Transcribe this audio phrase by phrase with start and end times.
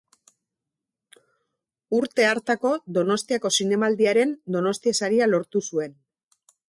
[1.97, 5.95] Urte hartako Donostiako Zinemaldiaren Donostia Saria lortu zuen.